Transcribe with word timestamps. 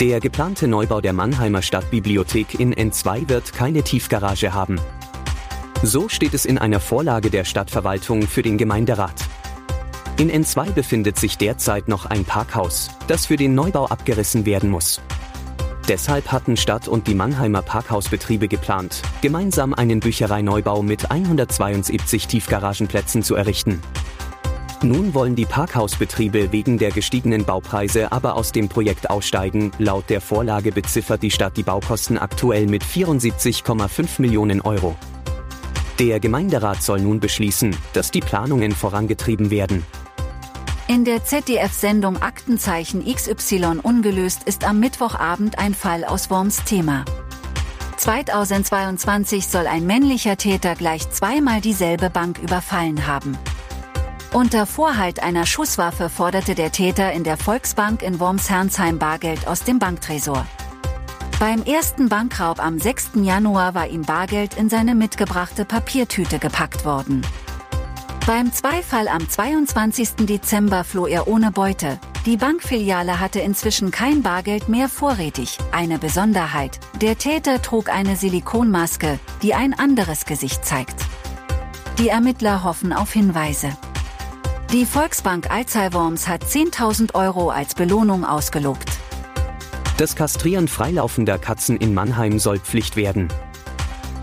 Der 0.00 0.18
geplante 0.18 0.66
Neubau 0.66 1.00
der 1.00 1.12
Mannheimer 1.12 1.62
Stadtbibliothek 1.62 2.58
in 2.58 2.74
N2 2.74 3.28
wird 3.28 3.52
keine 3.52 3.84
Tiefgarage 3.84 4.52
haben. 4.52 4.80
So 5.84 6.08
steht 6.08 6.34
es 6.34 6.44
in 6.46 6.58
einer 6.58 6.80
Vorlage 6.80 7.30
der 7.30 7.44
Stadtverwaltung 7.44 8.22
für 8.22 8.42
den 8.42 8.58
Gemeinderat. 8.58 9.14
In 10.18 10.32
N2 10.32 10.72
befindet 10.72 11.16
sich 11.16 11.38
derzeit 11.38 11.86
noch 11.86 12.06
ein 12.06 12.24
Parkhaus, 12.24 12.90
das 13.06 13.26
für 13.26 13.36
den 13.36 13.54
Neubau 13.54 13.86
abgerissen 13.86 14.44
werden 14.46 14.68
muss. 14.68 15.00
Deshalb 15.86 16.32
hatten 16.32 16.56
Stadt 16.56 16.88
und 16.88 17.06
die 17.06 17.14
Mannheimer 17.14 17.62
Parkhausbetriebe 17.62 18.48
geplant, 18.48 19.00
gemeinsam 19.22 19.74
einen 19.74 20.00
Büchereineubau 20.00 20.82
mit 20.82 21.12
172 21.12 22.26
Tiefgaragenplätzen 22.26 23.22
zu 23.22 23.36
errichten. 23.36 23.80
Nun 24.82 25.14
wollen 25.14 25.34
die 25.34 25.46
Parkhausbetriebe 25.46 26.52
wegen 26.52 26.78
der 26.78 26.90
gestiegenen 26.90 27.44
Baupreise 27.44 28.12
aber 28.12 28.34
aus 28.34 28.52
dem 28.52 28.68
Projekt 28.68 29.10
aussteigen. 29.10 29.72
Laut 29.78 30.10
der 30.10 30.20
Vorlage 30.20 30.72
beziffert 30.72 31.22
die 31.22 31.30
Stadt 31.30 31.56
die 31.56 31.62
Baukosten 31.62 32.18
aktuell 32.18 32.66
mit 32.66 32.84
74,5 32.84 34.20
Millionen 34.20 34.60
Euro. 34.60 34.96
Der 35.98 36.18
Gemeinderat 36.20 36.82
soll 36.82 37.00
nun 37.00 37.20
beschließen, 37.20 37.74
dass 37.92 38.10
die 38.10 38.20
Planungen 38.20 38.72
vorangetrieben 38.72 39.50
werden. 39.50 39.84
In 40.86 41.04
der 41.04 41.24
ZDF-Sendung 41.24 42.20
Aktenzeichen 42.20 43.04
XY 43.04 43.80
ungelöst 43.82 44.42
ist 44.44 44.64
am 44.64 44.80
Mittwochabend 44.80 45.58
ein 45.58 45.72
Fall 45.72 46.04
aus 46.04 46.30
Worms 46.30 46.64
Thema. 46.64 47.04
2022 47.96 49.46
soll 49.46 49.66
ein 49.66 49.86
männlicher 49.86 50.36
Täter 50.36 50.74
gleich 50.74 51.08
zweimal 51.10 51.62
dieselbe 51.62 52.10
Bank 52.10 52.38
überfallen 52.38 53.06
haben. 53.06 53.38
Unter 54.34 54.66
Vorhalt 54.66 55.22
einer 55.22 55.46
Schusswaffe 55.46 56.10
forderte 56.10 56.56
der 56.56 56.72
Täter 56.72 57.12
in 57.12 57.22
der 57.22 57.36
Volksbank 57.36 58.02
in 58.02 58.18
Worms-Hernsheim 58.18 58.98
Bargeld 58.98 59.46
aus 59.46 59.62
dem 59.62 59.78
Banktresor. 59.78 60.44
Beim 61.38 61.62
ersten 61.62 62.08
Bankraub 62.08 62.58
am 62.58 62.80
6. 62.80 63.10
Januar 63.22 63.76
war 63.76 63.86
ihm 63.86 64.02
Bargeld 64.02 64.54
in 64.54 64.68
seine 64.68 64.96
mitgebrachte 64.96 65.64
Papiertüte 65.64 66.40
gepackt 66.40 66.84
worden. 66.84 67.24
Beim 68.26 68.52
Zweifall 68.52 69.06
am 69.06 69.28
22. 69.28 70.26
Dezember 70.26 70.82
floh 70.82 71.06
er 71.06 71.28
ohne 71.28 71.52
Beute. 71.52 72.00
Die 72.26 72.36
Bankfiliale 72.36 73.20
hatte 73.20 73.38
inzwischen 73.38 73.92
kein 73.92 74.22
Bargeld 74.22 74.68
mehr 74.68 74.88
vorrätig. 74.88 75.58
Eine 75.70 76.00
Besonderheit. 76.00 76.80
Der 77.00 77.18
Täter 77.18 77.62
trug 77.62 77.88
eine 77.88 78.16
Silikonmaske, 78.16 79.20
die 79.42 79.54
ein 79.54 79.78
anderes 79.78 80.24
Gesicht 80.24 80.64
zeigt. 80.64 80.96
Die 82.00 82.08
Ermittler 82.08 82.64
hoffen 82.64 82.92
auf 82.92 83.12
Hinweise. 83.12 83.76
Die 84.72 84.86
Volksbank 84.86 85.50
Alzey-Worms 85.50 86.26
hat 86.26 86.44
10.000 86.44 87.14
Euro 87.14 87.50
als 87.50 87.74
Belohnung 87.74 88.24
ausgelobt. 88.24 88.90
Das 89.98 90.16
Kastrieren 90.16 90.66
freilaufender 90.66 91.38
Katzen 91.38 91.76
in 91.76 91.94
Mannheim 91.94 92.40
soll 92.40 92.58
Pflicht 92.58 92.96
werden. 92.96 93.28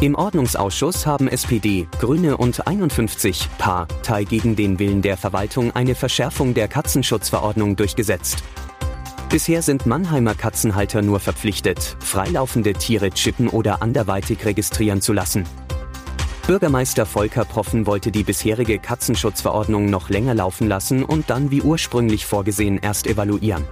Im 0.00 0.16
Ordnungsausschuss 0.16 1.06
haben 1.06 1.28
SPD, 1.28 1.86
Grüne 2.00 2.36
und 2.36 2.66
51 2.66 3.48
Partei 3.58 4.24
gegen 4.24 4.56
den 4.56 4.80
Willen 4.80 5.00
der 5.00 5.16
Verwaltung 5.16 5.70
eine 5.76 5.94
Verschärfung 5.94 6.54
der 6.54 6.66
Katzenschutzverordnung 6.66 7.76
durchgesetzt. 7.76 8.42
Bisher 9.28 9.62
sind 9.62 9.86
Mannheimer 9.86 10.34
Katzenhalter 10.34 11.02
nur 11.02 11.20
verpflichtet, 11.20 11.96
freilaufende 12.00 12.72
Tiere 12.72 13.10
chippen 13.10 13.48
oder 13.48 13.80
anderweitig 13.80 14.44
registrieren 14.44 15.00
zu 15.00 15.12
lassen. 15.12 15.44
Bürgermeister 16.46 17.06
Volker 17.06 17.44
Proffen 17.44 17.86
wollte 17.86 18.10
die 18.10 18.24
bisherige 18.24 18.80
Katzenschutzverordnung 18.80 19.86
noch 19.86 20.10
länger 20.10 20.34
laufen 20.34 20.66
lassen 20.66 21.04
und 21.04 21.30
dann 21.30 21.52
wie 21.52 21.62
ursprünglich 21.62 22.26
vorgesehen 22.26 22.78
erst 22.78 23.06
evaluieren. 23.06 23.64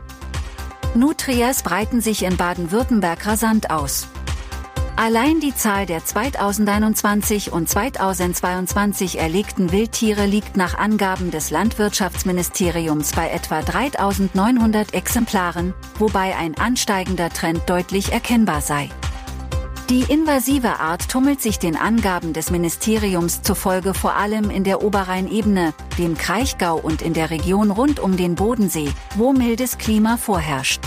Nutrias 0.94 1.62
breiten 1.62 2.00
sich 2.00 2.22
in 2.22 2.36
Baden-Württemberg 2.36 3.26
rasant 3.26 3.70
aus. 3.70 4.06
Allein 4.96 5.40
die 5.40 5.54
Zahl 5.54 5.86
der 5.86 6.04
2021 6.04 7.52
und 7.52 7.68
2022 7.68 9.18
erlegten 9.18 9.72
Wildtiere 9.72 10.26
liegt 10.26 10.56
nach 10.56 10.76
Angaben 10.76 11.30
des 11.30 11.50
Landwirtschaftsministeriums 11.50 13.12
bei 13.12 13.30
etwa 13.30 13.62
3900 13.62 14.92
Exemplaren, 14.92 15.74
wobei 15.98 16.36
ein 16.36 16.56
ansteigender 16.56 17.30
Trend 17.30 17.62
deutlich 17.66 18.12
erkennbar 18.12 18.60
sei. 18.60 18.90
Die 19.90 20.02
invasive 20.02 20.78
Art 20.78 21.08
tummelt 21.08 21.40
sich 21.40 21.58
den 21.58 21.74
Angaben 21.74 22.32
des 22.32 22.52
Ministeriums 22.52 23.42
zufolge 23.42 23.92
vor 23.92 24.14
allem 24.14 24.48
in 24.48 24.62
der 24.62 24.84
Oberrheinebene, 24.84 25.74
dem 25.98 26.16
Kraichgau 26.16 26.76
und 26.76 27.02
in 27.02 27.12
der 27.12 27.30
Region 27.30 27.72
rund 27.72 27.98
um 27.98 28.16
den 28.16 28.36
Bodensee, 28.36 28.92
wo 29.16 29.32
mildes 29.32 29.78
Klima 29.78 30.16
vorherrscht. 30.16 30.80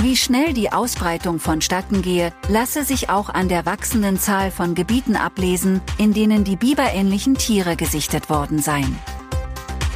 Wie 0.00 0.16
schnell 0.16 0.52
die 0.52 0.70
Ausbreitung 0.70 1.40
vonstatten 1.40 2.00
gehe, 2.00 2.32
lasse 2.48 2.84
sich 2.84 3.10
auch 3.10 3.28
an 3.28 3.48
der 3.48 3.66
wachsenden 3.66 4.20
Zahl 4.20 4.52
von 4.52 4.76
Gebieten 4.76 5.16
ablesen, 5.16 5.80
in 5.98 6.12
denen 6.12 6.44
die 6.44 6.54
biberähnlichen 6.54 7.34
Tiere 7.34 7.74
gesichtet 7.74 8.30
worden 8.30 8.60
seien. 8.60 8.96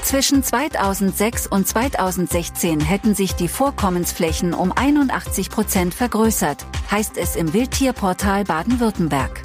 Zwischen 0.03 0.43
2006 0.43 1.47
und 1.47 1.69
2016 1.69 2.81
hätten 2.81 3.15
sich 3.15 3.35
die 3.35 3.49
Vorkommensflächen 3.49 4.55
um 4.55 4.73
81 4.73 5.51
Prozent 5.51 5.95
vergrößert, 5.95 6.67
heißt 6.91 7.17
es 7.17 7.37
im 7.37 7.53
Wildtierportal 7.53 8.45
Baden-Württemberg. 8.45 9.43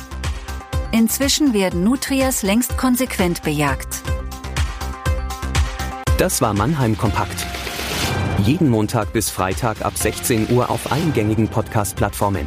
Inzwischen 0.92 1.54
werden 1.54 1.84
Nutrias 1.84 2.42
längst 2.42 2.78
konsequent 2.78 3.44
bejagt. 3.44 4.02
Das 6.18 6.42
war 6.42 6.54
Mannheim 6.54 6.98
Kompakt. 6.98 7.46
Jeden 8.40 8.70
Montag 8.70 9.12
bis 9.12 9.30
Freitag 9.30 9.84
ab 9.84 9.98
16 9.98 10.52
Uhr 10.52 10.70
auf 10.70 10.92
allen 10.92 11.14
gängigen 11.14 11.48
Podcast-Plattformen. 11.48 12.46